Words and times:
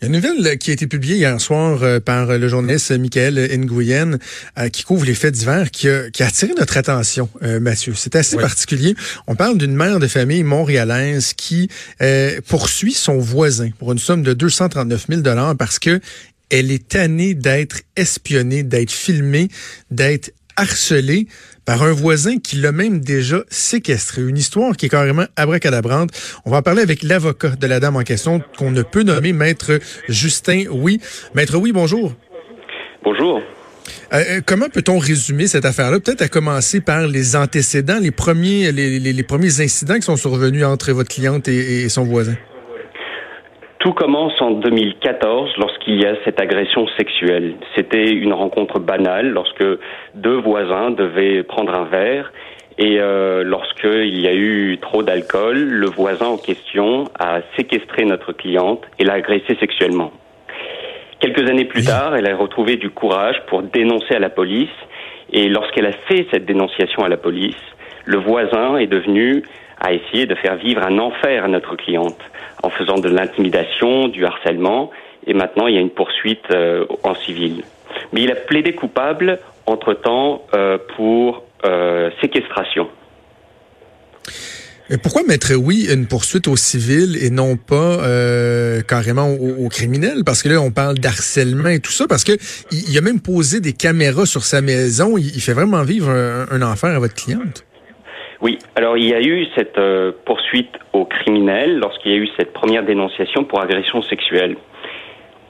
Il 0.00 0.04
y 0.04 0.06
a 0.06 0.16
une 0.16 0.22
nouvelle 0.22 0.58
qui 0.58 0.70
a 0.70 0.74
été 0.74 0.86
publiée 0.86 1.16
hier 1.16 1.40
soir 1.40 1.82
euh, 1.82 1.98
par 1.98 2.26
le 2.26 2.48
journaliste 2.48 2.92
Michael 2.92 3.48
Nguyen 3.58 4.18
euh, 4.56 4.68
qui 4.68 4.84
couvre 4.84 5.04
les 5.04 5.16
faits 5.16 5.34
divers 5.34 5.72
qui 5.72 5.88
a, 5.88 6.08
qui 6.10 6.22
a 6.22 6.26
attiré 6.26 6.52
notre 6.56 6.76
attention, 6.76 7.28
euh, 7.42 7.58
Mathieu. 7.58 7.94
C'est 7.96 8.14
assez 8.14 8.36
particulier. 8.36 8.94
On 9.26 9.34
parle 9.34 9.58
d'une 9.58 9.74
mère 9.74 9.98
de 9.98 10.06
famille 10.06 10.44
montréalaise 10.44 11.34
qui 11.34 11.68
poursuit 12.46 12.92
son 12.92 13.18
voisin 13.18 13.70
pour 13.76 13.90
une 13.90 13.98
somme 13.98 14.22
de 14.22 14.34
239 14.34 15.06
000 15.08 15.22
parce 15.58 15.80
que 15.80 16.00
elle 16.48 16.70
est 16.70 16.86
tannée 16.88 17.34
d'être 17.34 17.80
espionnée, 17.96 18.62
d'être 18.62 18.92
filmée, 18.92 19.48
d'être 19.90 20.32
harcelée 20.56 21.26
par 21.68 21.82
un 21.82 21.92
voisin 21.92 22.38
qui 22.38 22.56
l'a 22.56 22.72
même 22.72 23.00
déjà 23.00 23.42
séquestré. 23.50 24.22
Une 24.22 24.38
histoire 24.38 24.74
qui 24.74 24.86
est 24.86 24.88
carrément 24.88 25.26
abracadabrante. 25.36 26.08
On 26.46 26.50
va 26.50 26.56
en 26.56 26.62
parler 26.62 26.80
avec 26.80 27.02
l'avocat 27.02 27.50
de 27.60 27.66
la 27.66 27.78
dame 27.78 27.96
en 27.96 28.04
question 28.04 28.40
qu'on 28.56 28.70
ne 28.70 28.80
peut 28.80 29.02
nommer 29.02 29.34
Maître 29.34 29.78
Justin 30.08 30.64
Oui. 30.70 30.98
Maître 31.34 31.58
Oui, 31.58 31.72
bonjour. 31.72 32.14
Bonjour. 33.04 33.42
Euh, 34.14 34.16
euh, 34.30 34.40
comment 34.46 34.70
peut-on 34.70 34.96
résumer 34.96 35.46
cette 35.46 35.66
affaire-là? 35.66 36.00
Peut-être 36.00 36.22
à 36.22 36.28
commencer 36.28 36.80
par 36.80 37.06
les 37.06 37.36
antécédents, 37.36 37.98
les 38.00 38.12
premiers, 38.12 38.72
les, 38.72 39.22
premiers 39.22 39.60
incidents 39.60 39.96
qui 39.96 40.02
sont 40.02 40.16
survenus 40.16 40.64
entre 40.64 40.92
votre 40.92 41.10
cliente 41.10 41.48
et 41.48 41.90
son 41.90 42.04
voisin. 42.04 42.36
Tout 43.78 43.92
commence 43.92 44.40
en 44.42 44.50
2014 44.50 45.56
lorsqu'il 45.56 46.02
y 46.02 46.04
a 46.04 46.14
cette 46.24 46.40
agression 46.40 46.88
sexuelle. 46.96 47.54
C'était 47.76 48.10
une 48.10 48.32
rencontre 48.32 48.80
banale 48.80 49.30
lorsque 49.30 49.64
deux 50.14 50.36
voisins 50.40 50.90
devaient 50.90 51.44
prendre 51.44 51.72
un 51.72 51.84
verre 51.84 52.32
et 52.78 52.98
euh, 52.98 53.44
lorsqu'il 53.44 54.20
y 54.20 54.26
a 54.26 54.34
eu 54.34 54.78
trop 54.78 55.04
d'alcool, 55.04 55.58
le 55.58 55.86
voisin 55.86 56.26
en 56.26 56.38
question 56.38 57.04
a 57.20 57.40
séquestré 57.56 58.04
notre 58.04 58.32
cliente 58.32 58.82
et 58.98 59.04
l'a 59.04 59.14
agressée 59.14 59.56
sexuellement. 59.60 60.10
Quelques 61.20 61.48
années 61.48 61.64
plus 61.64 61.84
tard, 61.84 62.16
elle 62.16 62.28
a 62.28 62.36
retrouvé 62.36 62.76
du 62.76 62.90
courage 62.90 63.36
pour 63.46 63.62
dénoncer 63.62 64.14
à 64.14 64.18
la 64.18 64.30
police 64.30 64.68
et 65.32 65.48
lorsqu'elle 65.48 65.86
a 65.86 65.92
fait 66.08 66.26
cette 66.32 66.46
dénonciation 66.46 67.04
à 67.04 67.08
la 67.08 67.16
police, 67.16 67.54
le 68.04 68.18
voisin 68.18 68.76
est 68.78 68.86
devenu 68.86 69.44
a 69.80 69.92
essayé 69.92 70.26
de 70.26 70.34
faire 70.34 70.56
vivre 70.56 70.82
un 70.82 70.98
enfer 70.98 71.44
à 71.44 71.48
notre 71.48 71.76
cliente 71.76 72.18
en 72.62 72.70
faisant 72.70 72.98
de 72.98 73.08
l'intimidation, 73.08 74.08
du 74.08 74.24
harcèlement, 74.24 74.90
et 75.26 75.34
maintenant 75.34 75.66
il 75.66 75.74
y 75.74 75.78
a 75.78 75.80
une 75.80 75.90
poursuite 75.90 76.50
euh, 76.50 76.84
en 77.02 77.14
civil. 77.14 77.62
Mais 78.12 78.22
il 78.22 78.30
a 78.30 78.34
plaidé 78.34 78.74
coupable 78.74 79.38
entre-temps 79.66 80.42
euh, 80.54 80.78
pour 80.96 81.44
euh, 81.64 82.10
séquestration. 82.20 82.88
Pourquoi 85.02 85.22
mettre 85.22 85.54
oui 85.54 85.86
une 85.92 86.06
poursuite 86.06 86.48
au 86.48 86.56
civil 86.56 87.22
et 87.22 87.28
non 87.28 87.58
pas 87.58 87.98
carrément 88.88 89.28
au, 89.28 89.68
criminel? 89.68 90.24
Parce 90.24 90.42
que 90.42 90.48
là, 90.48 90.62
on 90.62 90.70
parle 90.70 90.98
d'harcèlement 90.98 91.68
et 91.68 91.80
tout 91.80 91.92
ça. 91.92 92.06
Parce 92.08 92.24
que 92.24 92.32
il, 92.70 92.96
a 92.96 93.02
même 93.02 93.20
posé 93.20 93.60
des 93.60 93.74
caméras 93.74 94.24
sur 94.24 94.44
sa 94.44 94.62
maison. 94.62 95.18
Il, 95.18 95.42
fait 95.42 95.52
vraiment 95.52 95.82
vivre 95.82 96.08
un 96.08 96.62
enfer 96.62 96.96
à 96.96 96.98
votre 97.00 97.14
cliente. 97.14 97.66
Oui, 98.40 98.58
alors 98.76 98.96
il 98.96 99.08
y 99.08 99.14
a 99.14 99.20
eu 99.20 99.46
cette 99.56 99.78
euh, 99.78 100.12
poursuite 100.24 100.72
au 100.92 101.04
criminel 101.04 101.78
lorsqu'il 101.78 102.12
y 102.12 102.14
a 102.14 102.18
eu 102.18 102.28
cette 102.38 102.52
première 102.52 102.84
dénonciation 102.84 103.42
pour 103.44 103.60
agression 103.60 104.00
sexuelle. 104.02 104.56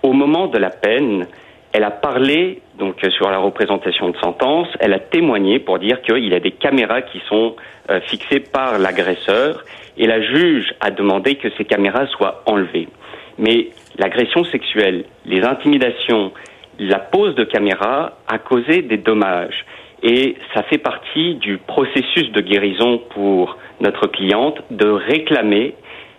Au 0.02 0.14
moment 0.14 0.46
de 0.46 0.56
la 0.56 0.70
peine, 0.70 1.26
elle 1.72 1.84
a 1.84 1.90
parlé 1.90 2.62
donc 2.78 2.96
sur 3.10 3.30
la 3.30 3.38
représentation 3.38 4.08
de 4.08 4.16
sentence, 4.16 4.68
elle 4.80 4.94
a 4.94 5.00
témoigné 5.00 5.58
pour 5.58 5.78
dire 5.78 6.00
qu'il 6.00 6.28
y 6.28 6.34
a 6.34 6.40
des 6.40 6.52
caméras 6.52 7.02
qui 7.02 7.20
sont 7.28 7.56
euh, 7.90 8.00
fixées 8.02 8.40
par 8.40 8.78
l'agresseur 8.78 9.64
et 9.98 10.06
la 10.06 10.22
juge 10.22 10.72
a 10.80 10.90
demandé 10.90 11.34
que 11.34 11.48
ces 11.58 11.64
caméras 11.64 12.06
soient 12.06 12.42
enlevées. 12.46 12.88
Mais 13.36 13.68
l'agression 13.98 14.44
sexuelle, 14.44 15.04
les 15.26 15.42
intimidations, 15.42 16.32
la 16.78 17.00
pose 17.00 17.34
de 17.34 17.44
caméras 17.44 18.18
a 18.28 18.38
causé 18.38 18.82
des 18.82 18.96
dommages 18.96 19.66
et 20.02 20.36
ça 20.54 20.62
fait 20.64 20.78
partie 20.78 21.34
du 21.36 21.58
processus 21.58 22.30
de 22.32 22.40
guérison 22.40 22.98
pour 23.10 23.58
notre 23.80 24.06
cliente 24.06 24.58
de 24.70 24.86
réclamer 24.86 25.74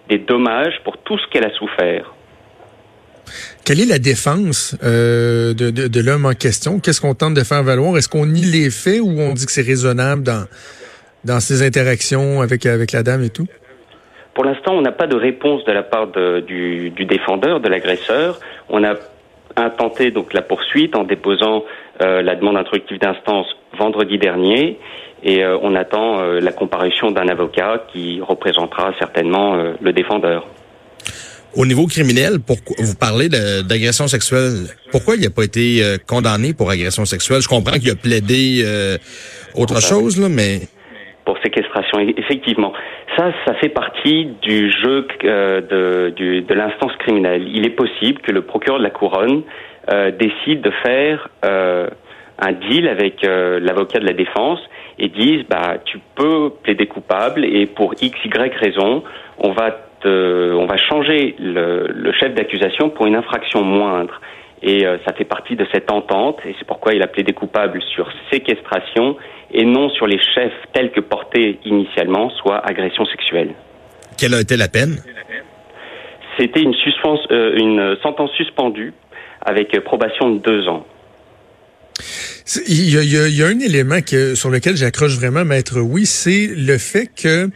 des 0.09 0.17
dommages 0.17 0.81
pour 0.84 0.97
tout 0.97 1.17
ce 1.17 1.28
qu'elle 1.28 1.45
a 1.45 1.53
souffert. 1.53 2.13
Quelle 3.63 3.79
est 3.79 3.85
la 3.85 4.00
défense 4.00 4.75
euh, 4.84 5.53
de, 5.53 5.69
de, 5.69 5.88
de 5.88 6.01
l'homme 6.01 6.25
en 6.25 6.34
question? 6.34 6.79
Qu'est-ce 6.79 7.00
qu'on 7.00 7.13
tente 7.13 7.35
de 7.35 7.44
faire 7.44 7.62
valoir? 7.62 7.97
Est-ce 7.97 8.09
qu'on 8.09 8.25
nie 8.25 8.45
les 8.45 8.72
faits 8.72 9.00
ou 9.01 9.09
on 9.19 9.34
dit 9.34 9.45
que 9.45 9.51
c'est 9.51 9.62
raisonnable 9.62 10.23
dans, 10.23 10.45
dans 11.23 11.39
ses 11.39 11.62
interactions 11.62 12.41
avec, 12.41 12.66
avec 12.66 12.91
la 12.91 13.03
dame 13.03 13.23
et 13.23 13.29
tout? 13.29 13.47
Pour 14.34 14.45
l'instant, 14.45 14.73
on 14.73 14.81
n'a 14.81 14.91
pas 14.91 15.06
de 15.06 15.16
réponse 15.16 15.63
de 15.66 15.72
la 15.72 15.84
part 15.84 16.07
de, 16.07 16.39
du, 16.39 16.89
du 16.89 17.06
défendeur, 17.06 17.59
de 17.59 17.69
l'agresseur. 17.69 18.39
On 18.69 18.84
a 18.84 18.95
intenté 19.56 20.12
donc 20.12 20.34
la 20.34 20.42
poursuite 20.42 20.96
en 20.96 21.04
déposant 21.04 21.64
euh, 22.02 22.22
la 22.22 22.36
demande 22.36 22.58
instructive 22.58 23.00
d'instance 23.00 23.48
vendredi 23.78 24.18
dernier 24.18 24.80
et 25.24 25.44
euh, 25.44 25.58
on 25.62 25.76
attend 25.76 26.20
euh, 26.20 26.40
la 26.40 26.52
comparution 26.52 27.12
d'un 27.12 27.28
avocat 27.28 27.84
qui 27.92 28.22
représentera 28.22 28.94
certainement 29.00 29.56
le 29.80 29.94
défendeur. 29.94 30.48
Au 31.56 31.66
niveau 31.66 31.88
criminel, 31.88 32.40
pourquoi 32.40 32.76
vous 32.80 32.96
parlez 32.96 33.28
d'agression 33.28 34.08
sexuelle. 34.08 34.68
Pourquoi 34.92 35.16
il 35.16 35.22
n'a 35.22 35.32
pas 35.32 35.44
été 35.44 35.81
condamné 36.08 36.54
pour 36.54 36.70
agression 36.70 37.06
sexuelle? 37.06 37.42
Je 37.42 37.48
comprends 37.48 37.80
qu'il 37.80 37.90
a 37.90 37.96
plaidé 37.96 38.64
autre 39.56 39.81
chose, 39.81 40.20
là, 40.20 40.30
mais... 40.30 40.62
Pour 41.26 41.38
séquestration, 41.42 42.00
effectivement. 42.18 42.72
Ça, 43.18 43.31
ça 43.46 43.53
fait 43.56 43.70
partie 43.70 44.25
du 44.42 44.72
jeu 44.72 45.08
de, 45.24 46.14
de 46.42 46.53
l'instance 46.53 46.96
criminelle. 46.97 47.47
Il 47.47 47.66
est 47.66 47.75
possible 47.75 48.22
que 48.22 48.31
le 48.31 48.42
procureur 48.44 48.80
de 48.80 48.84
la 48.84 48.92
couronne 48.92 49.44
euh, 49.92 50.12
décide 50.12 50.62
de 50.62 50.72
faire 50.86 51.30
euh, 51.46 51.88
un 52.38 52.52
deal 52.52 52.88
avec 52.88 53.24
euh, 53.24 53.59
l'avocat 53.59 54.00
de 54.00 54.06
la 54.06 54.14
défense 54.14 54.59
et 55.00 55.08
disent 55.08 55.46
bah 55.50 55.78
tu 55.84 56.00
peux 56.16 56.52
plaider 56.62 56.86
coupable 56.86 57.44
et 57.44 57.66
pour 57.66 57.96
x 58.00 58.16
y 58.24 58.56
raison 58.59 59.03
on 59.40 59.52
va 59.52 59.72
te, 60.02 60.53
on 60.53 60.66
va 60.68 60.78
changer 60.78 61.36
le, 61.40 61.88
le 61.88 62.12
chef 62.14 62.36
d'accusation 62.36 62.90
pour 62.90 63.08
une 63.08 63.16
infraction 63.16 63.64
moindre 63.64 64.22
et 64.62 64.86
ça 65.06 65.14
fait 65.14 65.25
partie 65.25 65.56
de 65.56 65.66
cette 65.72 65.92
entente 65.92 66.40
et 66.46 66.56
c'est 66.59 66.66
pourquoi 66.66 66.94
il 66.94 67.02
a 67.02 67.08
plaidé 67.08 67.34
coupable 67.34 67.81
sur 67.94 68.12
séquestration 68.31 69.16
et 69.52 69.66
non 69.66 69.90
sur 69.90 70.06
les 70.06 70.20
chefs 70.34 70.53
tels 70.74 70.92
que 70.92 71.00
portés 71.00 71.59
initialement 71.66 72.30
soit 72.31 72.58
agression 72.58 73.06
sexuelle. 73.06 73.53
Quelle 74.18 74.34
a 74.34 74.42
été 74.42 74.58
la 74.58 74.68
peine? 74.68 74.98
C'était 76.38 76.62
une, 76.62 76.75
une 77.31 77.98
sentence 78.02 78.31
suspendue 78.31 78.94
avec 79.42 79.80
probation 79.81 80.30
de 80.30 80.40
deux 80.40 80.68
ans. 80.68 80.86
Il 82.68 82.90
y, 82.90 83.44
a, 83.44 83.48
un 83.48 83.60
élément 83.60 84.02
que, 84.02 84.34
sur 84.34 84.50
lequel 84.50 84.76
j'accroche 84.76 85.14
vraiment, 85.16 85.46
maître 85.46 85.80
oui, 85.80 86.08
c'est 86.08 86.48
le 86.48 86.80
fait 86.80 87.08
que 87.16 87.48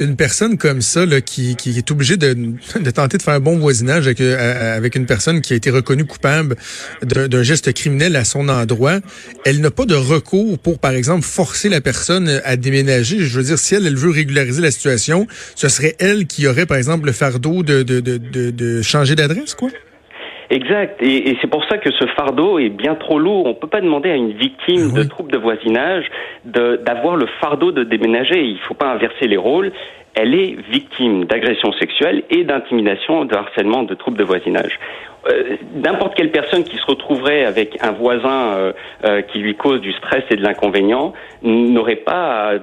une 0.00 0.16
personne 0.16 0.58
comme 0.58 0.82
ça, 0.82 1.06
là, 1.06 1.22
qui, 1.22 1.56
qui 1.56 1.78
est 1.78 1.90
obligée 1.90 2.18
de, 2.18 2.34
de, 2.34 2.90
tenter 2.90 3.16
de 3.16 3.22
faire 3.22 3.34
un 3.34 3.40
bon 3.40 3.58
voisinage 3.58 4.06
avec, 4.06 4.20
euh, 4.20 4.88
une 4.94 5.06
personne 5.06 5.40
qui 5.40 5.54
a 5.54 5.56
été 5.56 5.70
reconnue 5.70 6.04
coupable 6.04 6.56
d'un 7.02 7.42
geste 7.42 7.72
criminel 7.72 8.16
à 8.16 8.24
son 8.24 8.50
endroit, 8.50 9.00
elle 9.46 9.62
n'a 9.62 9.70
pas 9.70 9.86
de 9.86 9.94
recours 9.94 10.58
pour, 10.58 10.78
par 10.78 10.92
exemple, 10.92 11.24
forcer 11.24 11.70
la 11.70 11.80
personne 11.80 12.42
à 12.44 12.56
déménager. 12.56 13.20
Je 13.20 13.38
veux 13.38 13.44
dire, 13.44 13.58
si 13.58 13.74
elle, 13.74 13.86
elle 13.86 13.96
veut 13.96 14.10
régulariser 14.10 14.60
la 14.60 14.70
situation, 14.70 15.26
ce 15.54 15.68
serait 15.70 15.96
elle 15.98 16.26
qui 16.26 16.46
aurait, 16.46 16.66
par 16.66 16.76
exemple, 16.76 17.06
le 17.06 17.12
fardeau 17.12 17.62
de, 17.62 17.82
de, 17.82 18.00
de, 18.00 18.18
de 18.18 18.82
changer 18.82 19.14
d'adresse, 19.14 19.54
quoi? 19.54 19.70
Exact. 20.54 21.02
Et, 21.02 21.36
c'est 21.40 21.50
pour 21.50 21.64
ça 21.64 21.78
que 21.78 21.90
ce 21.90 22.06
fardeau 22.16 22.60
est 22.60 22.68
bien 22.68 22.94
trop 22.94 23.18
lourd. 23.18 23.46
On 23.46 23.48
ne 23.48 23.54
peut 23.54 23.66
pas 23.66 23.80
demander 23.80 24.10
à 24.10 24.14
une 24.14 24.30
victime 24.30 24.92
de 24.92 25.02
troubles 25.02 25.32
de 25.32 25.38
voisinage 25.38 26.04
d'avoir 26.44 27.16
le 27.16 27.26
fardeau 27.40 27.72
de 27.72 27.82
déménager. 27.82 28.40
Il 28.40 28.54
ne 28.54 28.60
faut 28.60 28.74
pas 28.74 28.92
inverser 28.92 29.26
les 29.26 29.36
rôles. 29.36 29.72
Elle 30.14 30.32
est 30.32 30.56
victime 30.70 31.24
d'agression 31.24 31.72
sexuelle 31.72 32.22
et 32.30 32.44
d'intimidation, 32.44 33.24
de 33.24 33.34
harcèlement, 33.34 33.82
de 33.82 33.94
troubles 33.94 34.16
de 34.16 34.22
voisinage. 34.22 34.78
Euh, 35.28 35.56
n'importe 35.74 36.14
quelle 36.14 36.30
personne 36.30 36.62
qui 36.62 36.76
se 36.76 36.86
retrouverait 36.86 37.44
avec 37.44 37.82
un 37.82 37.90
voisin 37.90 38.52
euh, 38.52 38.72
euh, 39.04 39.22
qui 39.22 39.40
lui 39.40 39.56
cause 39.56 39.80
du 39.80 39.92
stress 39.94 40.22
et 40.30 40.36
de 40.36 40.42
l'inconvénient 40.42 41.14
n'aurait 41.42 41.96
pas 41.96 42.52
à 42.52 42.58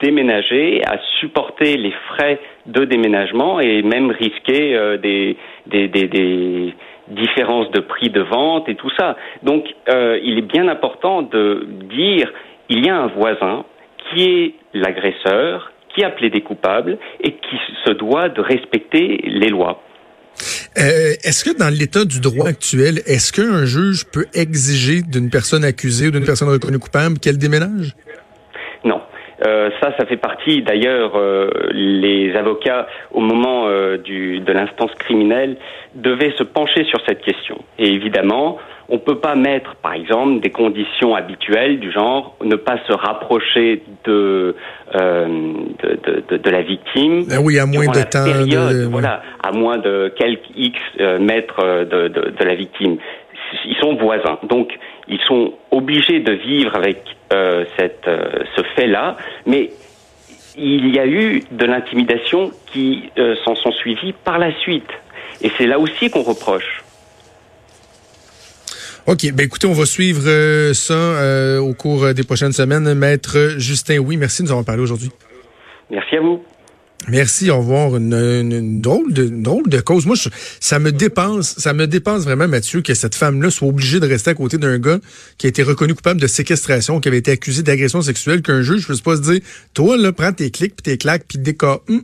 déménager, 0.00 0.82
à 0.86 0.98
supporter 1.18 1.76
les 1.78 1.92
frais 2.08 2.38
de 2.66 2.84
déménagement 2.84 3.58
et 3.58 3.82
même 3.82 4.12
risquer 4.12 4.78
des, 5.02 5.36
des, 5.66 5.88
des, 5.88 6.08
des 6.08 6.74
différence 7.08 7.70
de 7.70 7.80
prix 7.80 8.10
de 8.10 8.20
vente 8.20 8.68
et 8.68 8.74
tout 8.74 8.90
ça. 8.98 9.16
Donc, 9.42 9.66
euh, 9.88 10.18
il 10.22 10.38
est 10.38 10.48
bien 10.52 10.68
important 10.68 11.22
de 11.22 11.66
dire 11.94 12.32
il 12.68 12.84
y 12.84 12.88
a 12.88 12.96
un 12.96 13.08
voisin 13.08 13.64
qui 14.10 14.24
est 14.24 14.54
l'agresseur, 14.72 15.72
qui 15.94 16.04
a 16.04 16.10
plaidé 16.10 16.40
coupable 16.40 16.98
et 17.20 17.32
qui 17.32 17.56
se 17.84 17.92
doit 17.92 18.28
de 18.28 18.40
respecter 18.40 19.20
les 19.24 19.48
lois. 19.48 19.82
Euh, 20.76 21.14
est-ce 21.22 21.44
que 21.44 21.56
dans 21.56 21.72
l'état 21.72 22.04
du 22.04 22.20
droit 22.20 22.48
actuel, 22.48 22.98
est-ce 23.06 23.32
qu'un 23.32 23.64
juge 23.64 24.04
peut 24.12 24.26
exiger 24.34 25.02
d'une 25.02 25.30
personne 25.30 25.64
accusée 25.64 26.08
ou 26.08 26.10
d'une 26.10 26.24
personne 26.24 26.48
reconnue 26.48 26.80
coupable 26.80 27.18
qu'elle 27.20 27.38
déménage? 27.38 27.94
Non. 28.82 29.00
Euh, 29.44 29.70
ça, 29.80 29.92
ça 29.98 30.06
fait 30.06 30.16
partie 30.16 30.62
d'ailleurs. 30.62 31.12
Euh, 31.16 31.50
les 31.72 32.34
avocats, 32.36 32.86
au 33.12 33.20
moment 33.20 33.66
euh, 33.66 33.98
du, 33.98 34.40
de 34.40 34.52
l'instance 34.52 34.92
criminelle, 34.98 35.56
devaient 35.94 36.34
se 36.38 36.44
pencher 36.44 36.84
sur 36.84 37.00
cette 37.06 37.22
question. 37.22 37.58
Et 37.78 37.88
évidemment, 37.88 38.58
on 38.88 38.94
ne 38.94 39.00
peut 39.00 39.18
pas 39.18 39.34
mettre, 39.34 39.76
par 39.76 39.94
exemple, 39.94 40.40
des 40.40 40.50
conditions 40.50 41.14
habituelles 41.14 41.80
du 41.80 41.90
genre 41.90 42.36
ne 42.44 42.56
pas 42.56 42.78
se 42.86 42.92
rapprocher 42.92 43.82
de 44.04 44.54
de, 44.92 46.22
de, 46.28 46.36
de, 46.36 46.50
la 46.50 46.62
victime. 46.62 47.24
Ah 47.30 47.40
oui, 47.42 47.58
à 47.58 47.66
moins 47.66 47.86
de 47.86 48.02
temps. 48.02 48.24
Période, 48.24 48.88
Voilà, 48.90 49.22
à 49.42 49.52
moins 49.52 49.78
de 49.78 50.12
quelques 50.16 50.50
x 50.54 50.78
mètres 51.20 51.84
de, 51.84 52.08
de, 52.08 52.44
la 52.44 52.54
victime. 52.54 52.98
Ils 53.64 53.76
sont 53.76 53.94
voisins, 53.94 54.38
donc 54.44 54.72
ils 55.08 55.20
sont 55.22 55.54
obligés 55.70 56.20
de 56.20 56.32
vivre 56.32 56.76
avec 56.76 57.02
euh, 57.34 57.64
cette, 57.76 58.06
euh, 58.06 58.44
ce 58.54 58.62
fait-là, 58.76 59.16
mais 59.44 59.70
il 60.56 60.94
y 60.94 61.00
a 61.00 61.06
eu 61.06 61.42
de 61.50 61.64
l'intimidation 61.64 62.52
qui 62.72 63.10
euh, 63.18 63.34
s'en 63.44 63.56
sont 63.56 63.72
suivies 63.72 64.12
par 64.12 64.38
la 64.38 64.56
suite. 64.60 64.88
Et 65.42 65.50
c'est 65.58 65.66
là 65.66 65.80
aussi 65.80 66.10
qu'on 66.10 66.22
reproche. 66.22 66.84
OK. 69.06 69.32
Ben 69.32 69.44
écoutez, 69.46 69.66
on 69.66 69.72
va 69.72 69.84
suivre 69.84 70.22
ça 70.72 71.60
au 71.60 71.74
cours 71.74 72.14
des 72.14 72.22
prochaines 72.22 72.52
semaines. 72.52 72.94
Maître 72.94 73.56
Justin, 73.58 73.98
oui, 73.98 74.16
merci 74.16 74.42
de 74.42 74.46
nous 74.46 74.52
avoir 74.52 74.64
parlé 74.64 74.80
aujourd'hui. 74.80 75.10
Merci 75.90 76.16
à 76.16 76.20
vous. 76.20 76.42
Merci, 77.08 77.50
au 77.50 77.58
revoir. 77.58 77.96
Une, 77.96 78.14
une, 78.14 78.80
drôle 78.80 79.12
de 79.12 79.28
drôle 79.28 79.68
de 79.68 79.80
cause. 79.80 80.06
Moi, 80.06 80.16
ça 80.60 80.78
me 80.78 80.90
dépense, 80.90 81.54
ça 81.58 81.74
me 81.74 81.86
dépense 81.86 82.24
vraiment, 82.24 82.48
Mathieu, 82.48 82.80
que 82.80 82.94
cette 82.94 83.14
femme-là 83.14 83.50
soit 83.50 83.68
obligée 83.68 84.00
de 84.00 84.06
rester 84.06 84.30
à 84.30 84.34
côté 84.34 84.56
d'un 84.56 84.78
gars 84.78 84.98
qui 85.36 85.46
a 85.46 85.48
été 85.50 85.62
reconnu 85.62 85.94
coupable 85.94 86.20
de 86.20 86.26
séquestration, 86.26 87.00
qui 87.00 87.08
avait 87.08 87.18
été 87.18 87.30
accusé 87.32 87.62
d'agression 87.62 88.00
sexuelle, 88.00 88.42
qu'un 88.42 88.62
juge 88.62 88.82
ne 88.82 88.86
puisse 88.86 89.00
pas 89.02 89.16
se 89.16 89.22
dire, 89.22 89.40
toi 89.74 89.96
là, 89.96 90.12
prends 90.12 90.32
tes 90.32 90.50
clics, 90.50 90.76
puis 90.76 90.82
tes 90.82 90.96
claques, 90.96 91.24
puis 91.28 91.38
des 91.38 91.54
cas, 91.54 91.80
hum, 91.88 92.02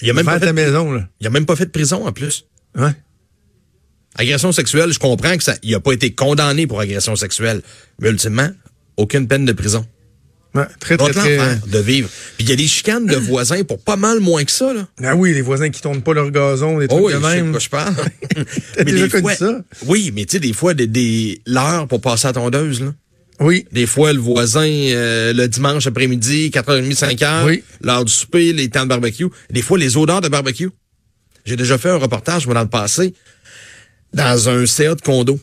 il 0.00 0.10
a 0.10 0.12
même 0.12 0.24
pas 0.24 0.38
fait, 0.38 0.52
maison 0.52 0.92
là. 0.92 1.08
Il 1.20 1.26
a 1.26 1.30
même 1.30 1.46
pas 1.46 1.56
fait 1.56 1.66
de 1.66 1.70
prison 1.70 2.06
en 2.06 2.12
plus. 2.12 2.46
Ouais. 2.76 2.92
Agression 4.16 4.52
sexuelle, 4.52 4.92
je 4.92 4.98
comprends 4.98 5.36
que 5.36 5.42
ça, 5.42 5.56
il 5.62 5.74
a 5.74 5.80
pas 5.80 5.92
été 5.92 6.12
condamné 6.12 6.66
pour 6.66 6.80
agression 6.80 7.16
sexuelle, 7.16 7.62
mais 8.00 8.10
ultimement, 8.10 8.48
aucune 8.96 9.26
peine 9.26 9.44
de 9.44 9.52
prison. 9.52 9.86
Ouais, 10.54 10.66
très, 10.78 10.96
très, 10.96 11.12
très... 11.12 11.58
de 11.66 11.78
vivre. 11.78 12.08
Puis 12.36 12.46
il 12.46 12.48
y 12.48 12.52
a 12.52 12.56
des 12.56 12.68
chicanes 12.68 13.06
de 13.06 13.16
voisins 13.16 13.64
pour 13.64 13.82
pas 13.82 13.96
mal 13.96 14.20
moins 14.20 14.44
que 14.44 14.52
ça. 14.52 14.72
Là. 14.72 14.86
Ah 15.02 15.16
oui, 15.16 15.34
les 15.34 15.42
voisins 15.42 15.68
qui 15.68 15.80
tournent 15.80 16.02
pas 16.02 16.14
leur 16.14 16.30
gazon, 16.30 16.78
des 16.78 16.86
trucs 16.86 17.00
oh 17.02 17.06
oui, 17.06 17.12
de 17.12 17.18
même. 17.18 17.54
Je 17.54 17.58
sais 17.58 17.68
pas 17.68 17.90
je 17.90 17.94
parle. 17.94 18.46
T'as 18.76 18.84
déjà 18.84 19.08
connu 19.08 19.34
ça? 19.34 19.60
Oui, 19.86 20.12
mais 20.14 20.24
tu 20.26 20.32
sais, 20.32 20.40
des 20.40 20.52
fois, 20.52 20.74
des, 20.74 20.86
des 20.86 21.40
l'heure 21.46 21.88
pour 21.88 22.00
passer 22.00 22.28
à 22.28 22.32
tondeuse, 22.32 22.80
là. 22.80 22.94
Oui. 23.40 23.66
Des 23.72 23.86
fois, 23.86 24.12
le 24.12 24.20
voisin, 24.20 24.64
euh, 24.64 25.32
le 25.32 25.48
dimanche 25.48 25.86
après-midi, 25.88 26.50
4h30, 26.50 26.96
5h, 26.96 27.46
oui. 27.46 27.64
l'heure 27.82 28.04
du 28.04 28.12
souper, 28.12 28.52
les 28.52 28.68
temps 28.68 28.84
de 28.84 28.88
barbecue. 28.88 29.26
Des 29.50 29.62
fois, 29.62 29.76
les 29.76 29.96
odeurs 29.96 30.20
de 30.20 30.28
barbecue. 30.28 30.70
J'ai 31.44 31.56
déjà 31.56 31.76
fait 31.76 31.90
un 31.90 31.96
reportage, 31.96 32.46
moi, 32.46 32.54
dans 32.54 32.62
le 32.62 32.68
passé, 32.68 33.12
dans 34.12 34.48
un 34.48 34.66
CA 34.66 34.94
de 34.94 35.00
condo. 35.00 35.38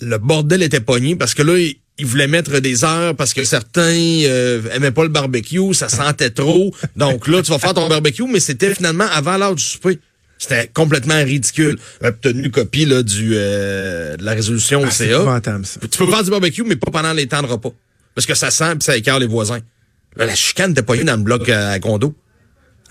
Le 0.00 0.18
bordel 0.18 0.62
était 0.62 0.80
pogné 0.80 1.14
parce 1.14 1.34
que 1.34 1.42
là, 1.42 1.56
ils 1.98 2.06
voulaient 2.06 2.26
mettre 2.26 2.58
des 2.58 2.84
heures 2.84 3.14
parce 3.14 3.34
que 3.34 3.44
certains 3.44 3.82
euh, 4.24 4.62
aimaient 4.72 4.90
pas 4.90 5.04
le 5.04 5.10
barbecue, 5.10 5.74
ça 5.74 5.88
sentait 5.88 6.30
trop. 6.30 6.74
Donc 6.96 7.28
là, 7.28 7.42
tu 7.42 7.52
vas 7.52 7.58
faire 7.58 7.74
ton 7.74 7.88
barbecue, 7.88 8.26
mais 8.26 8.40
c'était 8.40 8.74
finalement 8.74 9.06
avant 9.12 9.36
l'heure 9.36 9.54
du 9.54 9.62
souper. 9.62 10.00
C'était 10.38 10.68
complètement 10.74 11.22
ridicule. 11.22 11.78
J'ai 12.02 12.08
obtenu 12.08 12.50
copie 12.50 12.84
là, 12.84 13.02
du, 13.02 13.32
euh, 13.34 14.16
de 14.16 14.24
la 14.24 14.32
résolution 14.32 14.82
au 14.82 14.86
ah, 14.86 14.90
CA. 14.90 15.40
Tu 15.80 15.98
peux 15.98 16.06
faire 16.06 16.24
du 16.24 16.30
barbecue, 16.30 16.64
mais 16.64 16.76
pas 16.76 16.90
pendant 16.90 17.12
les 17.12 17.28
temps 17.28 17.42
de 17.42 17.46
repas. 17.46 17.72
Parce 18.14 18.26
que 18.26 18.34
ça 18.34 18.50
sent 18.50 18.74
et 18.74 18.84
ça 18.84 18.96
écarte 18.96 19.20
les 19.20 19.26
voisins. 19.26 19.60
la 20.16 20.34
chicane 20.34 20.70
n'était 20.70 20.82
pas 20.82 20.96
une 20.96 21.04
dans 21.04 21.16
le 21.16 21.22
bloc 21.22 21.48
à, 21.48 21.70
à 21.70 21.78
condo. 21.78 22.14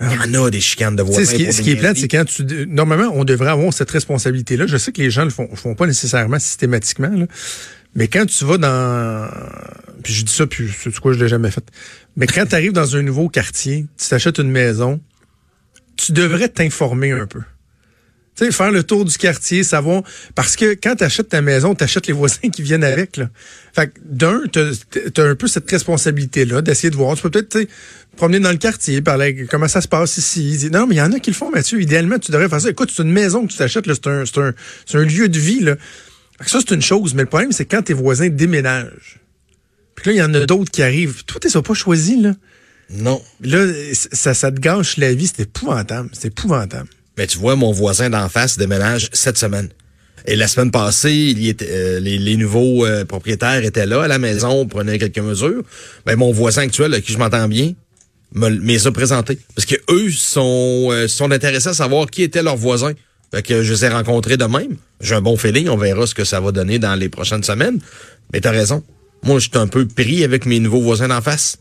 Il 0.00 0.10
y 0.10 0.38
en 0.38 0.44
a 0.44 0.50
des 0.50 0.60
chicanes 0.60 0.96
de 0.96 1.02
voisins. 1.02 1.24
Ce 1.24 1.36
qui, 1.36 1.52
ce 1.52 1.62
qui 1.62 1.70
est 1.70 1.76
plate, 1.76 1.96
c'est 1.96 2.08
quand 2.08 2.24
tu. 2.24 2.44
Normalement, 2.66 3.12
on 3.14 3.24
devrait 3.24 3.50
avoir 3.50 3.72
cette 3.72 3.90
responsabilité-là. 3.90 4.66
Je 4.66 4.76
sais 4.76 4.90
que 4.90 5.00
les 5.00 5.10
gens 5.10 5.24
le 5.24 5.30
font, 5.30 5.48
font 5.54 5.74
pas 5.74 5.86
nécessairement 5.86 6.38
systématiquement. 6.38 7.08
Là. 7.08 7.26
Mais 7.94 8.08
quand 8.08 8.26
tu 8.26 8.44
vas 8.44 8.58
dans... 8.58 9.28
Puis 10.02 10.12
je 10.12 10.24
dis 10.24 10.32
ça, 10.32 10.46
puis 10.46 10.68
c'est 10.82 10.98
quoi, 10.98 11.12
je 11.12 11.18
l'ai 11.18 11.28
jamais 11.28 11.50
fait. 11.50 11.64
Mais 12.16 12.26
quand 12.26 12.46
tu 12.46 12.54
arrives 12.54 12.72
dans 12.72 12.96
un 12.96 13.02
nouveau 13.02 13.28
quartier, 13.28 13.86
tu 13.96 14.08
t'achètes 14.08 14.38
une 14.38 14.50
maison, 14.50 15.00
tu 15.96 16.12
devrais 16.12 16.48
t'informer 16.48 17.12
un 17.12 17.26
peu. 17.26 17.40
Tu 18.36 18.44
sais, 18.44 18.50
faire 18.50 18.72
le 18.72 18.82
tour 18.82 19.04
du 19.04 19.16
quartier, 19.16 19.62
savoir... 19.62 20.02
Parce 20.34 20.56
que 20.56 20.74
quand 20.74 20.96
tu 20.96 21.04
achètes 21.04 21.28
ta 21.28 21.40
maison, 21.40 21.76
tu 21.76 21.84
achètes 21.84 22.08
les 22.08 22.12
voisins 22.12 22.50
qui 22.52 22.62
viennent 22.62 22.82
avec. 22.82 23.16
Là. 23.16 23.30
Fait 23.72 23.86
que 23.86 24.00
d'un, 24.04 24.42
tu 24.52 24.58
as, 24.58 25.22
un 25.22 25.36
peu 25.36 25.46
cette 25.46 25.70
responsabilité-là 25.70 26.60
d'essayer 26.60 26.90
de 26.90 26.96
voir. 26.96 27.14
Tu 27.14 27.22
peux 27.22 27.30
peut-être 27.30 27.68
promener 28.16 28.40
dans 28.40 28.50
le 28.50 28.56
quartier, 28.56 29.00
parler 29.02 29.46
comment 29.48 29.68
ça 29.68 29.80
se 29.80 29.86
passe 29.86 30.16
ici. 30.16 30.68
Non, 30.72 30.88
mais 30.88 30.96
il 30.96 30.98
y 30.98 31.02
en 31.02 31.12
a 31.12 31.20
qui 31.20 31.30
le 31.30 31.36
font, 31.36 31.52
Mathieu. 31.52 31.80
Idéalement, 31.80 32.18
tu 32.18 32.32
devrais 32.32 32.48
faire 32.48 32.60
ça. 32.60 32.70
Écoute, 32.70 32.92
c'est 32.92 33.02
une 33.02 33.12
maison 33.12 33.46
que 33.46 33.52
tu 33.52 33.58
t'achètes, 33.58 33.84
c'est 33.86 34.06
un, 34.08 34.24
un, 34.42 34.52
un 34.94 35.04
lieu 35.04 35.28
de 35.28 35.38
vie. 35.38 35.60
Là. 35.60 35.76
Ça, 36.46 36.58
c'est 36.60 36.74
une 36.74 36.82
chose, 36.82 37.14
mais 37.14 37.22
le 37.22 37.28
problème, 37.28 37.52
c'est 37.52 37.64
quand 37.64 37.82
tes 37.82 37.92
voisins 37.92 38.28
déménagent. 38.28 39.20
Puis 39.94 40.10
là, 40.10 40.12
il 40.12 40.18
y 40.18 40.22
en 40.22 40.34
a 40.34 40.46
d'autres 40.46 40.70
qui 40.70 40.82
arrivent. 40.82 41.24
Toi, 41.24 41.40
tu 41.40 41.48
les 41.48 41.62
pas 41.62 41.74
choisis, 41.74 42.20
là? 42.20 42.32
Non. 42.90 43.22
Là, 43.40 43.66
ça, 44.12 44.34
ça 44.34 44.50
te 44.50 44.60
gâche 44.60 44.96
la 44.96 45.14
vie. 45.14 45.26
C'est 45.26 45.42
épouvantable. 45.42 46.10
C'est 46.12 46.28
épouvantable. 46.28 46.88
Mais 47.16 47.26
tu 47.26 47.38
vois, 47.38 47.56
mon 47.56 47.72
voisin 47.72 48.10
d'en 48.10 48.28
face 48.28 48.58
déménage 48.58 49.08
cette 49.12 49.38
semaine. 49.38 49.68
Et 50.26 50.36
la 50.36 50.48
semaine 50.48 50.70
passée, 50.70 51.12
il 51.12 51.48
était, 51.48 51.68
euh, 51.70 52.00
les, 52.00 52.36
nouveaux 52.36 52.86
euh, 52.86 53.04
propriétaires 53.04 53.62
étaient 53.62 53.86
là 53.86 54.04
à 54.04 54.08
la 54.08 54.18
maison, 54.18 54.66
prenaient 54.66 54.98
quelques 54.98 55.18
mesures. 55.18 55.62
Ben, 56.06 56.16
mon 56.16 56.32
voisin 56.32 56.62
actuel, 56.62 56.94
avec 56.94 57.04
qui 57.04 57.12
je 57.12 57.18
m'entends 57.18 57.46
bien, 57.46 57.74
me, 58.32 58.48
les 58.48 58.86
a 58.86 58.92
présentés. 58.92 59.38
Parce 59.54 59.66
que 59.66 59.76
eux 59.90 60.10
sont, 60.10 60.88
euh, 60.90 61.08
sont 61.08 61.30
intéressés 61.30 61.68
à 61.68 61.74
savoir 61.74 62.06
qui 62.06 62.22
était 62.22 62.42
leur 62.42 62.56
voisin. 62.56 62.92
Fait 63.32 63.42
que 63.42 63.62
je 63.62 63.72
les 63.72 63.84
ai 63.84 63.88
rencontrés 63.88 64.36
de 64.36 64.44
même. 64.44 64.76
J'ai 65.04 65.14
un 65.14 65.20
bon 65.20 65.36
feeling. 65.36 65.68
On 65.68 65.76
verra 65.76 66.06
ce 66.06 66.14
que 66.14 66.24
ça 66.24 66.40
va 66.40 66.50
donner 66.50 66.78
dans 66.78 66.94
les 66.94 67.10
prochaines 67.10 67.42
semaines. 67.42 67.78
Mais 68.32 68.40
t'as 68.40 68.50
raison. 68.50 68.82
Moi, 69.22 69.38
je 69.38 69.48
suis 69.50 69.58
un 69.58 69.66
peu 69.66 69.86
pris 69.86 70.24
avec 70.24 70.46
mes 70.46 70.60
nouveaux 70.60 70.80
voisins 70.80 71.08
d'en 71.08 71.20
face. 71.20 71.58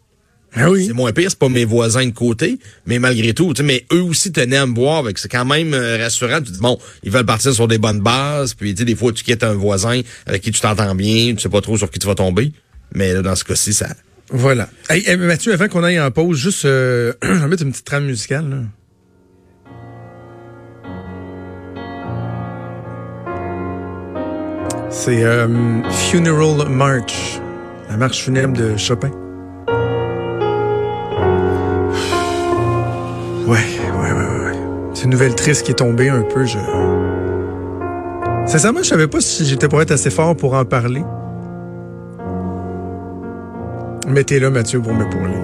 Ah 0.56 0.70
oui. 0.70 0.86
C'est 0.88 0.94
moins 0.94 1.12
pire, 1.12 1.30
c'est 1.30 1.40
pas 1.40 1.50
mes 1.50 1.66
voisins 1.66 2.06
de 2.06 2.12
côté, 2.12 2.60
mais 2.86 3.00
malgré 3.00 3.34
tout, 3.34 3.54
mais 3.64 3.86
eux 3.92 4.04
aussi 4.04 4.32
tenaient 4.32 4.58
à 4.58 4.68
me 4.68 4.76
voir, 4.76 5.04
c'est 5.16 5.32
quand 5.32 5.46
même 5.46 5.74
euh, 5.74 5.98
rassurant. 5.98 6.42
Tu 6.42 6.52
dis 6.52 6.60
bon, 6.60 6.78
ils 7.02 7.12
veulent 7.12 7.26
partir 7.26 7.52
sur 7.54 7.68
des 7.68 7.80
bonnes 7.80 8.02
bases, 8.02 8.54
puis 8.54 8.76
des 8.76 8.96
fois 8.96 9.12
tu 9.12 9.24
quittes 9.24 9.44
un 9.44 9.56
voisin 9.56 10.02
avec 10.28 10.44
qui 10.44 10.52
tu 10.52 10.62
t'entends 10.62 10.94
bien, 10.94 11.34
tu 11.34 11.42
sais 11.42 11.50
pas 11.50 11.62
trop 11.62 11.76
sur 11.76 11.90
qui 11.90 11.98
tu 11.98 12.06
vas 12.06 12.14
tomber, 12.14 12.52
mais 12.94 13.16
dans 13.24 13.36
ce 13.36 13.44
cas-ci, 13.44 13.74
ça. 13.74 13.88
Voilà. 14.30 14.70
Hey, 14.90 15.18
Mathieu, 15.18 15.54
avant 15.54 15.68
qu'on 15.70 15.84
aille 15.84 16.00
en 16.00 16.12
pause, 16.12 16.38
juste, 16.38 16.66
euh, 16.66 17.14
je 17.24 17.34
vais 17.34 17.48
mettre 17.48 17.64
une 17.64 17.72
petite 17.72 17.86
trame 17.86 18.06
musicale. 18.06 18.48
Là. 18.48 18.58
C'est 24.96 25.24
euh, 25.24 25.48
Funeral 25.90 26.70
March, 26.70 27.42
la 27.90 27.98
marche 27.98 28.24
funèbre 28.24 28.56
de 28.56 28.78
Chopin. 28.78 29.10
Ouais, 33.48 33.58
ouais, 33.58 34.12
ouais, 34.12 34.46
ouais. 34.46 34.58
C'est 34.94 35.06
une 35.06 35.10
nouvelle 35.10 35.34
triste 35.34 35.64
qui 35.66 35.72
est 35.72 35.76
tombée 35.76 36.10
un 36.10 36.22
peu. 36.22 36.46
Je... 36.46 36.60
Sincèrement, 38.46 38.84
je 38.84 38.90
savais 38.90 39.08
pas 39.08 39.20
si 39.20 39.46
j'étais 39.46 39.68
pour 39.68 39.82
être 39.82 39.90
assez 39.90 40.12
fort 40.12 40.36
pour 40.36 40.54
en 40.54 40.64
parler. 40.64 41.04
Mettez 44.08 44.40
là, 44.40 44.52
Mathieu, 44.52 44.80
pour 44.80 44.94
m'épauler. 44.94 45.40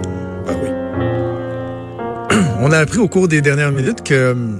Ben 0.45 0.55
oui. 0.61 0.69
On 2.61 2.71
a 2.71 2.77
appris 2.77 2.99
au 2.99 3.07
cours 3.07 3.27
des 3.27 3.41
dernières 3.41 3.71
minutes 3.71 4.03
que 4.03 4.33
hum, 4.33 4.59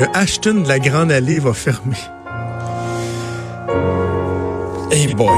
le 0.00 0.06
Ashton 0.14 0.62
de 0.62 0.68
la 0.68 0.78
Grande 0.78 1.12
Allée 1.12 1.38
va 1.38 1.52
fermer. 1.52 1.96
Hey 4.90 5.14
boy. 5.14 5.28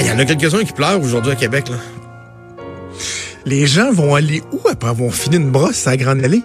Il 0.00 0.06
y 0.06 0.10
en 0.10 0.18
a 0.18 0.24
quelques-uns 0.24 0.64
qui 0.64 0.72
pleurent 0.72 1.00
aujourd'hui 1.00 1.32
à 1.32 1.36
Québec. 1.36 1.68
Là. 1.68 1.76
Les 3.44 3.66
gens 3.66 3.92
vont 3.92 4.14
aller 4.14 4.42
où 4.50 4.60
après 4.66 4.88
avoir 4.88 5.12
fini 5.12 5.36
une 5.36 5.50
brosse 5.50 5.86
à 5.86 5.90
la 5.90 5.96
Grande 5.98 6.24
Allée? 6.24 6.42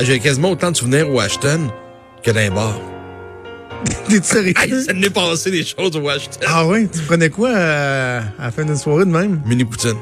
J'ai 0.00 0.20
quasiment 0.20 0.52
autant 0.52 0.70
de 0.70 0.76
souvenirs 0.76 1.10
au 1.10 1.18
Ashton 1.18 1.72
que 2.22 2.30
d'un 2.30 2.50
bar. 2.50 2.78
T'es 4.08 4.22
sérieux? 4.22 4.54
ça 4.86 4.92
n'est 4.92 5.10
passé 5.10 5.50
des 5.50 5.64
choses 5.64 5.96
au 5.96 6.08
Ashton. 6.08 6.38
Ah 6.46 6.64
ouais? 6.66 6.86
Tu 6.86 7.00
prenais 7.00 7.30
quoi 7.30 7.50
à 7.50 8.20
la 8.38 8.50
fin 8.54 8.64
d'une 8.64 8.76
soirée 8.76 9.06
de 9.06 9.10
même? 9.10 9.42
Mini 9.44 9.64
poutine. 9.64 9.96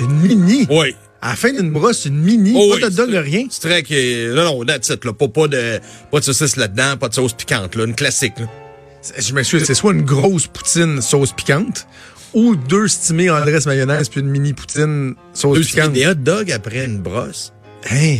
Une 0.00 0.20
mini? 0.20 0.66
Oui 0.68 0.94
à 1.24 1.30
la 1.30 1.36
fin 1.36 1.52
d'une 1.54 1.70
brosse, 1.70 2.04
une 2.04 2.20
mini, 2.20 2.52
oh 2.54 2.76
pas 2.78 2.90
de 2.90 2.94
dog, 2.94 3.10
rien. 3.14 3.46
C'est 3.48 3.62
très 3.66 3.82
que 3.82 4.34
non 4.34 4.44
non, 4.44 4.64
that's 4.66 4.90
it, 4.90 5.02
là, 5.06 5.14
pas, 5.14 5.26
pas 5.26 5.48
de 5.48 5.80
pas 6.12 6.20
de 6.20 6.24
saucisse 6.24 6.56
là-dedans, 6.56 6.98
pas 6.98 7.08
de 7.08 7.14
sauce 7.14 7.32
piquante 7.32 7.74
là, 7.76 7.86
une 7.86 7.94
classique 7.94 8.38
là. 8.38 8.46
Je 9.18 9.32
m'excuse, 9.32 9.64
c'est 9.64 9.74
soit 9.74 9.94
une 9.94 10.02
grosse 10.02 10.46
poutine 10.46 11.00
sauce 11.00 11.32
piquante 11.32 11.86
ou 12.34 12.56
deux 12.56 12.88
stimés 12.88 13.30
Andrés 13.30 13.60
mayonnaise 13.64 14.10
puis 14.10 14.20
une 14.20 14.28
mini 14.28 14.52
poutine 14.52 15.14
sauce 15.32 15.56
deux 15.56 15.64
piquante. 15.64 15.92
Des 15.92 16.06
hot 16.06 16.14
dogs 16.14 16.52
après 16.52 16.84
une 16.84 16.98
brosse? 16.98 17.54
Hein? 17.90 18.18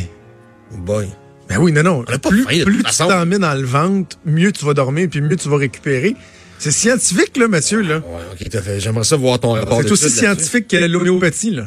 Oh 0.72 0.78
boy. 0.78 1.06
Ben 1.46 1.58
oui, 1.58 1.72
non, 1.72 1.82
non. 1.82 2.04
plus, 2.04 2.46
plus 2.64 2.82
tu 2.84 2.96
t'en 2.96 3.26
mets 3.26 3.38
dans 3.38 3.52
le 3.52 3.66
ventre, 3.66 4.16
mieux 4.24 4.50
tu 4.50 4.64
vas 4.64 4.72
dormir, 4.72 5.08
puis 5.10 5.20
mieux 5.20 5.36
tu 5.36 5.50
vas 5.50 5.58
récupérer. 5.58 6.16
C'est 6.58 6.70
scientifique, 6.70 7.36
là, 7.36 7.48
Mathieu, 7.48 7.82
là. 7.82 7.98
Ouais, 7.98 8.46
ok, 8.48 8.78
J'aimerais 8.78 9.04
ça 9.04 9.16
voir 9.16 9.38
ton 9.40 9.52
rapport. 9.52 9.82
C'est 9.82 9.92
aussi 9.92 10.08
scientifique 10.08 10.68
que 10.68 10.76
l'homéopathie, 10.78 11.50
là. 11.50 11.66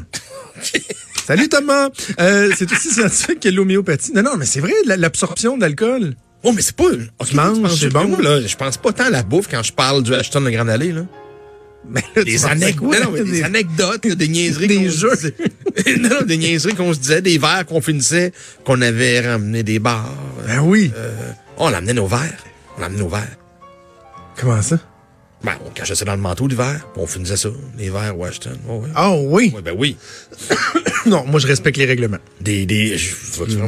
Salut 1.28 1.50
Thomas! 1.50 1.90
Euh, 2.22 2.52
c'est 2.56 2.72
aussi 2.72 2.90
scientifique 2.90 3.40
que 3.44 3.50
l'homéopathie. 3.50 4.14
Non, 4.14 4.24
non, 4.24 4.38
mais 4.38 4.46
c'est 4.46 4.62
vrai, 4.62 4.72
l'absorption 4.86 5.58
d'alcool. 5.58 6.14
Oh, 6.44 6.54
mais 6.54 6.62
c'est 6.62 6.74
pas. 6.74 6.86
Okay, 6.86 7.36
c'est 7.78 7.90
bon. 7.90 8.18
Là, 8.18 8.40
je 8.40 8.56
pense 8.56 8.78
pas 8.78 8.94
tant 8.94 9.08
à 9.08 9.10
la 9.10 9.24
bouffe 9.24 9.50
quand 9.52 9.62
je 9.62 9.74
parle 9.74 10.04
du 10.04 10.14
Ashton 10.14 10.40
de 10.40 10.50
Grand 10.52 10.70
Allée, 10.70 10.94
là. 10.94 11.02
Mais 11.90 12.02
des, 12.24 12.46
anecdotes, 12.46 13.04
non, 13.04 13.12
des, 13.12 13.44
anecdotes, 13.44 14.08
des 14.08 14.28
niaiseries. 14.30 14.68
Des 14.68 14.90
jeux. 14.90 15.10
non, 16.00 16.22
des 16.26 16.38
niaiseries 16.38 16.76
qu'on 16.76 16.94
se 16.94 17.00
disait, 17.00 17.22
des 17.22 17.38
verres 17.38 17.66
qu'on 17.66 17.82
finissait, 17.82 18.32
qu'on 18.64 18.82
avait 18.82 19.20
ramené 19.20 19.64
des 19.64 19.80
bars. 19.80 20.16
Ben 20.48 20.62
oui. 20.62 20.94
Euh, 20.96 21.12
on 21.58 21.74
amené 21.74 21.92
nos 21.92 22.08
verres. 22.08 22.46
On 22.78 22.84
amené 22.84 23.02
nos 23.02 23.10
verres. 23.10 23.36
Comment 24.38 24.62
ça? 24.62 24.80
Ben, 25.44 25.54
on 25.66 25.70
cachait 25.70 25.96
ça 25.96 26.04
dans 26.04 26.16
le 26.16 26.22
manteau 26.22 26.48
d'hiver, 26.48 26.88
puis 26.94 27.02
on 27.02 27.08
finissait 27.08 27.38
ça, 27.38 27.50
les 27.78 27.90
verres 27.90 28.18
Washington. 28.18 28.58
Oh, 28.68 28.82
oui. 28.84 28.90
Ah 28.96 29.14
oui? 29.16 29.52
Ouais, 29.56 29.62
ben 29.62 29.76
oui. 29.78 29.96
non, 31.06 31.26
moi 31.26 31.40
je 31.40 31.48
respecte 31.48 31.78
les 31.78 31.86
règlements. 31.86 32.18
Des, 32.42 32.66
des, 32.66 32.98
je, 32.98 33.14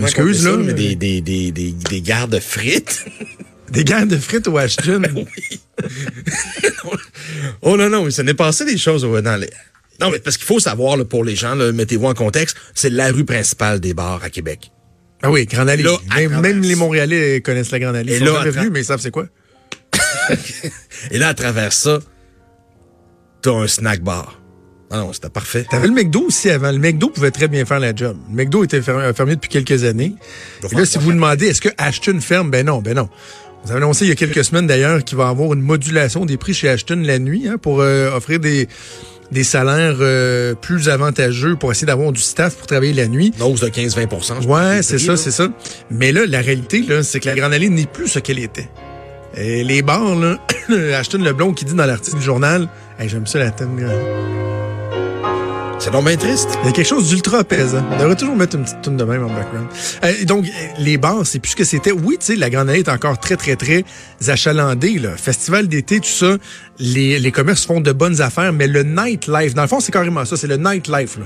excuse, 0.02 0.46
là, 0.46 0.58
mais 0.58 0.74
des, 0.74 0.96
des, 0.96 1.22
des, 1.22 1.52
des, 1.52 1.72
des 1.72 2.02
gardes 2.02 2.40
frites. 2.40 3.06
Des 3.70 3.84
gardes 3.84 4.18
frites 4.18 4.48
au 4.48 4.54
Washington? 4.54 5.00
Ben 5.00 5.14
oui. 5.14 5.60
oh 7.62 7.78
non, 7.78 7.88
non, 7.88 8.04
mais 8.04 8.10
ça 8.10 8.24
n'est 8.24 8.34
passé 8.34 8.66
des 8.66 8.80
choses 8.80 9.04
dans 9.04 9.40
les... 9.40 9.48
Non, 10.02 10.10
mais 10.10 10.18
parce 10.18 10.38
qu'il 10.38 10.48
faut 10.48 10.60
savoir, 10.60 10.98
là, 10.98 11.06
pour 11.06 11.24
les 11.24 11.36
gens, 11.36 11.56
mettez-vous 11.56 12.08
en 12.08 12.16
contexte, 12.16 12.58
c'est 12.74 12.90
la 12.90 13.12
rue 13.12 13.26
principale 13.26 13.80
des 13.80 13.94
bars 13.94 14.24
à 14.24 14.32
Québec. 14.32 14.72
Ah 15.22 15.30
oui, 15.30 15.46
Grand 15.46 15.68
Allée. 15.68 15.84
même, 16.42 16.62
les 16.62 16.74
Montréalais 16.74 17.42
connaissent 17.42 17.70
la 17.70 17.80
Grande 17.80 17.96
Allée. 17.96 18.18
Ils 18.18 18.26
sont 18.26 18.34
là, 18.34 18.52
jamais 18.52 18.72
mais 18.72 18.82
ils 18.82 18.86
savent 18.86 19.02
c'est 19.02 19.12
quoi? 19.12 19.28
Et 21.12 21.18
là, 21.18 21.30
à 21.30 21.34
travers 21.34 21.74
ça, 21.74 22.00
t'as 23.42 23.52
un 23.52 23.68
snack 23.68 24.02
bar. 24.02 24.40
Ah 24.92 24.98
non, 24.98 25.14
c'était 25.14 25.30
parfait. 25.30 25.66
T'avais 25.70 25.88
le 25.88 25.94
McDo 25.94 26.22
aussi 26.28 26.50
avant. 26.50 26.72
Le 26.72 26.80
McDo 26.80 27.10
pouvait 27.10 27.30
très 27.30 27.48
bien 27.48 27.64
faire 27.64 27.80
la 27.80 27.94
job. 27.96 28.18
Le 28.30 28.36
McDo 28.36 28.64
était 28.64 28.82
fermé 28.82 29.36
depuis 29.36 29.50
quelques 29.50 29.84
années. 29.84 30.16
Et 30.72 30.76
là, 30.76 30.86
si 30.86 30.98
vous 30.98 31.12
demandez, 31.12 31.48
est-ce 31.48 31.62
que 31.62 31.70
Ashton 31.78 32.20
ferme? 32.22 32.50
Ben 32.50 32.66
non, 32.66 32.80
ben 32.82 32.96
non. 32.96 33.08
Vous 33.64 33.72
avez 33.72 33.84
annoncé 33.84 34.06
il 34.06 34.10
y 34.10 34.12
a 34.12 34.16
quelques 34.16 34.44
semaines 34.44 34.68
d'ailleurs 34.68 35.04
qu'il 35.04 35.18
va 35.18 35.26
y 35.26 35.30
avoir 35.30 35.54
une 35.54 35.62
modulation 35.62 36.26
des 36.26 36.38
prix 36.38 36.54
chez 36.54 36.70
Ashton 36.70 37.02
la 37.06 37.20
nuit 37.20 37.48
hein, 37.48 37.58
pour 37.62 37.82
euh, 37.82 38.10
offrir 38.16 38.40
des, 38.40 38.68
des 39.32 39.44
salaires 39.44 39.98
euh, 40.00 40.56
plus 40.56 40.90
avantageux 40.90 41.56
pour 41.56 41.72
essayer 41.72 41.86
d'avoir 41.86 42.12
du 42.12 42.22
staff 42.22 42.56
pour 42.56 42.68
travailler 42.68 42.94
la 42.94 43.08
nuit. 43.08 43.34
Une 43.38 43.44
hausse 43.44 43.62
de 43.62 43.68
15-20% 43.68 44.46
Ouais, 44.48 44.82
c'est 44.82 44.98
ça, 44.98 45.18
c'est 45.18 45.32
ça. 45.32 45.50
Mais 45.92 46.12
là, 46.12 46.26
la 46.26 46.42
réalité, 46.42 46.82
là, 46.82 47.04
c'est 47.04 47.20
que 47.20 47.28
la 47.28 47.36
Grande 47.36 47.54
Allée 47.54 47.70
n'est 47.70 47.86
plus 47.86 48.08
ce 48.08 48.20
qu'elle 48.20 48.40
était. 48.40 48.70
Et 49.36 49.64
les 49.64 49.82
bars, 49.82 50.16
là, 50.16 50.38
Ashton 50.98 51.20
Leblond 51.20 51.54
qui 51.54 51.66
dit 51.66 51.74
dans 51.74 51.86
l'article 51.86 52.18
du 52.18 52.24
journal, 52.24 52.68
hey, 53.00 53.10
j'aime 53.10 53.28
ça 53.28 53.40
la 53.40 53.52
thème. 53.52 53.80
C'est 55.80 55.92
donc 55.92 56.06
bien 56.06 56.18
triste. 56.18 56.50
Il 56.64 56.66
y 56.66 56.70
a 56.70 56.72
quelque 56.74 56.88
chose 56.88 57.08
d'ultra 57.08 57.40
apaisant. 57.40 57.82
On 57.92 57.98
devrait 57.98 58.16
toujours 58.16 58.36
mettre 58.36 58.58
une 58.58 58.64
petite 58.64 58.82
tune 58.82 58.98
de 58.98 59.04
même 59.06 59.24
en 59.24 59.30
background. 59.30 59.68
Euh, 60.04 60.26
donc, 60.26 60.46
les 60.78 60.98
bars, 60.98 61.22
c'est 61.26 61.40
plus 61.40 61.52
ce 61.52 61.56
que 61.56 61.64
c'était. 61.64 61.94
Oui, 61.94 62.18
tu 62.20 62.26
sais, 62.26 62.36
la 62.36 62.50
Grande 62.50 62.70
Allée 62.70 62.80
est 62.80 62.90
encore 62.90 63.18
très, 63.18 63.38
très, 63.38 63.56
très 63.56 63.86
achalandée. 64.28 65.00
Là. 65.00 65.12
Festival 65.16 65.70
d'été, 65.70 66.02
tout 66.02 66.10
ça, 66.10 66.36
les, 66.80 67.18
les 67.18 67.32
commerces 67.32 67.66
font 67.66 67.80
de 67.80 67.94
bonnes 67.94 68.20
affaires, 68.20 68.52
mais 68.52 68.68
le 68.68 68.84
nightlife, 68.84 69.54
dans 69.54 69.62
le 69.62 69.70
fond, 69.70 69.80
c'est 69.80 69.94
carrément 69.94 70.26
ça, 70.26 70.36
c'est 70.36 70.48
le 70.48 70.58
nightlife. 70.58 71.18
Là. 71.18 71.26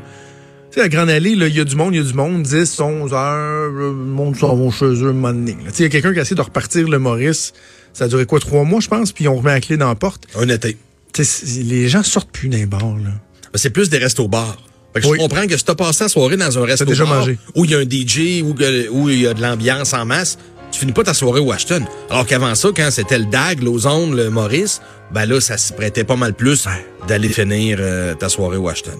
Tu 0.74 0.80
sais, 0.80 0.82
la 0.82 0.90
Grande 0.90 1.12
Allée, 1.12 1.34
il 1.34 1.56
y 1.56 1.60
a 1.60 1.64
du 1.64 1.76
monde, 1.76 1.94
il 1.94 1.98
y 1.98 2.02
a 2.02 2.04
du 2.04 2.16
monde, 2.16 2.42
10, 2.42 2.80
11 2.80 3.14
heures, 3.14 3.72
le 3.72 3.92
monde 3.92 4.36
s'en 4.36 4.56
va 4.56 4.72
chez 4.72 4.86
eux, 4.86 5.14
Tu 5.14 5.54
sais, 5.72 5.74
il 5.80 5.84
y 5.84 5.86
a 5.86 5.90
quelqu'un 5.90 6.14
qui 6.14 6.18
a 6.20 6.24
essayé 6.24 6.36
de 6.36 6.42
repartir 6.42 6.88
le 6.90 6.98
Maurice 6.98 7.54
ça 7.94 8.06
a 8.06 8.08
duré 8.08 8.26
quoi, 8.26 8.40
trois 8.40 8.64
mois, 8.64 8.82
je 8.82 8.88
pense, 8.88 9.12
puis 9.12 9.28
on 9.28 9.36
remet 9.36 9.52
la 9.52 9.62
clé 9.62 9.78
dans 9.78 9.88
la 9.88 9.96
porte. 9.96 10.26
Un 10.36 10.50
été. 10.50 10.78
les 11.18 11.88
gens 11.88 12.04
sortent 12.04 12.32
plus 12.32 12.50
d'un 12.50 12.66
bar, 12.66 12.98
là. 12.98 13.12
C'est 13.56 13.70
plus 13.70 13.90
des 13.90 14.00
restos-bars. 14.00 14.58
Je 14.96 15.08
comprends 15.08 15.48
que 15.48 15.58
si 15.58 15.64
t'as 15.64 15.76
passé 15.76 16.04
la 16.04 16.10
soirée 16.10 16.38
dans 16.38 16.58
un 16.58 16.66
resto 16.66 16.86
déjà 16.86 17.06
mangé. 17.06 17.38
où 17.56 17.66
il 17.66 17.72
y 17.72 17.76
a 17.76 17.80
un 17.80 17.84
DJ, 17.84 18.44
où, 18.44 19.10
il 19.10 19.22
y 19.22 19.28
a 19.28 19.34
de 19.34 19.42
l'ambiance 19.42 19.94
en 19.94 20.06
masse, 20.06 20.38
tu 20.72 20.80
finis 20.80 20.92
pas 20.92 21.04
ta 21.04 21.14
soirée 21.14 21.40
au 21.40 21.46
Washington. 21.46 21.86
Alors 22.10 22.26
qu'avant 22.26 22.56
ça, 22.56 22.70
quand 22.76 22.90
c'était 22.92 23.20
le 23.20 23.26
DAG, 23.26 23.62
l'Ozone, 23.62 24.16
le 24.16 24.30
Maurice, 24.32 24.82
ben 25.12 25.26
là, 25.26 25.40
ça 25.40 25.58
se 25.58 25.72
prêtait 25.74 26.04
pas 26.04 26.16
mal 26.16 26.34
plus 26.34 26.68
d'aller 27.08 27.30
finir 27.30 27.78
euh, 27.80 28.16
ta 28.16 28.30
soirée 28.30 28.58
au 28.58 28.62
Washington. 28.62 28.98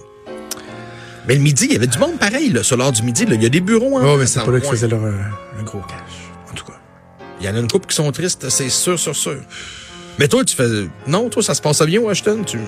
Mais 1.26 1.34
le 1.34 1.40
midi, 1.40 1.66
il 1.66 1.72
y 1.72 1.76
avait 1.76 1.86
du 1.86 1.98
monde 1.98 2.18
pareil, 2.18 2.50
là, 2.50 2.62
sur 2.62 2.76
l'heure 2.76 2.92
du 2.92 3.02
midi. 3.02 3.24
Il 3.28 3.42
y 3.42 3.46
a 3.46 3.48
des 3.48 3.60
bureaux. 3.60 3.98
Hein, 3.98 4.04
oh, 4.06 4.16
mais 4.18 4.26
c'est 4.26 4.44
pas 4.44 4.50
là 4.50 4.60
qu'ils 4.60 4.70
faisaient 4.70 4.88
leur, 4.88 5.04
euh, 5.04 5.12
le 5.56 5.64
gros 5.64 5.80
cash. 5.80 6.24
Il 7.40 7.46
y 7.46 7.50
en 7.50 7.56
a 7.56 7.58
une 7.58 7.68
couple 7.68 7.86
qui 7.86 7.96
sont 7.96 8.10
tristes, 8.10 8.48
c'est 8.48 8.70
sûr, 8.70 8.98
sûr, 8.98 9.14
sûr. 9.14 9.36
Mais 10.18 10.28
toi, 10.28 10.44
tu 10.44 10.56
fais. 10.56 10.88
Non, 11.06 11.28
toi, 11.28 11.42
ça 11.42 11.54
se 11.54 11.60
passait 11.60 11.84
bien, 11.84 12.00
Washington. 12.00 12.42
Tu. 12.44 12.58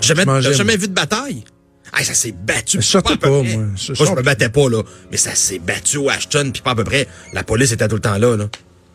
Jamais, 0.00 0.24
jamais 0.40 0.76
vu 0.76 0.88
de 0.88 0.94
bataille? 0.94 1.44
Ah, 1.92 2.02
ça 2.02 2.14
s'est 2.14 2.32
battu. 2.32 2.80
Je 2.80 2.98
pas, 2.98 3.16
pas 3.16 3.28
moi. 3.28 3.42
Je, 3.76 3.92
moi, 3.92 4.06
je 4.06 4.12
me 4.12 4.22
battais 4.22 4.48
pas, 4.48 4.70
là. 4.70 4.82
Mais 5.10 5.16
ça 5.16 5.34
s'est 5.34 5.58
battu 5.58 5.98
au 5.98 6.08
Ashton, 6.08 6.50
puis 6.52 6.62
pas 6.62 6.70
à 6.70 6.74
peu 6.74 6.84
près. 6.84 7.06
La 7.32 7.44
police 7.44 7.72
était 7.72 7.88
tout 7.88 7.96
le 7.96 8.00
temps 8.00 8.18
là, 8.18 8.36
là. 8.36 8.46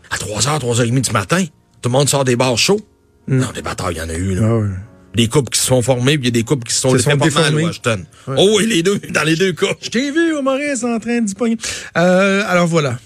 À 0.10 0.18
3h, 0.18 0.60
3h30 0.60 1.02
du 1.02 1.12
matin, 1.12 1.46
tout 1.82 1.90
le 1.90 1.92
monde 1.92 2.10
sort 2.10 2.26
des 2.26 2.36
bars 2.36 2.58
chauds. 2.58 2.82
Non, 3.28 3.52
des 3.54 3.62
batailles, 3.62 3.96
il 3.96 3.98
y 4.00 4.02
en 4.02 4.10
a 4.10 4.14
eu, 4.14 4.36
là. 4.36 4.48
Ah 4.50 4.91
Des 5.14 5.28
couples 5.28 5.50
qui 5.50 5.60
se 5.60 5.68
sont 5.68 5.82
formés, 5.82 6.18
puis 6.18 6.30
il 6.30 6.36
y 6.36 6.40
a 6.40 6.42
des 6.42 6.44
couples 6.44 6.66
qui 6.66 6.74
se 6.74 6.82
sont, 6.82 6.98
fait 6.98 7.18
pas 7.18 7.30
mal, 7.30 7.56
Washington. 7.56 8.06
Oh 8.28 8.56
oui, 8.58 8.68
les 8.68 8.82
deux, 8.82 9.00
dans 9.10 9.24
les 9.24 9.36
deux 9.36 9.52
cas. 9.52 9.74
Je 9.82 9.90
t'ai 9.90 10.10
vu 10.12 10.34
au 10.34 10.42
Maurice 10.42 10.84
en 10.84 11.00
train 11.00 11.22
d'y 11.22 11.34
pogner. 11.36 11.58
Euh, 11.98 12.44
alors 12.48 12.68
voilà. 12.68 12.98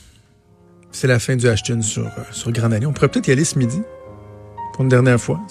C'est 0.91 1.07
la 1.07 1.19
fin 1.19 1.35
du 1.35 1.47
Ashton 1.47 1.81
sur, 1.81 2.05
euh, 2.05 2.09
sur 2.31 2.51
Grand 2.51 2.71
Allée. 2.71 2.85
On 2.85 2.93
pourrait 2.93 3.09
peut-être 3.09 3.27
y 3.27 3.31
aller 3.31 3.43
ce 3.43 3.57
midi 3.57 3.81
pour 4.73 4.83
une 4.83 4.89
dernière 4.89 5.19
fois. 5.19 5.41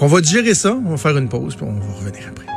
on 0.00 0.06
va 0.06 0.20
digérer 0.20 0.54
ça, 0.54 0.74
on 0.74 0.90
va 0.90 0.96
faire 0.96 1.16
une 1.16 1.28
pause, 1.28 1.54
puis 1.54 1.64
on 1.64 1.78
va 1.78 1.94
revenir 1.94 2.28
après. 2.28 2.51